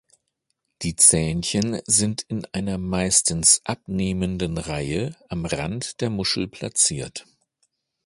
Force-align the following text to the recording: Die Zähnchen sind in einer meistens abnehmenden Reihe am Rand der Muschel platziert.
Die 0.81 0.95
Zähnchen 0.95 1.79
sind 1.85 2.23
in 2.23 2.43
einer 2.53 2.79
meistens 2.79 3.61
abnehmenden 3.65 4.57
Reihe 4.57 5.15
am 5.29 5.45
Rand 5.45 6.01
der 6.01 6.09
Muschel 6.09 6.47
platziert. 6.47 7.27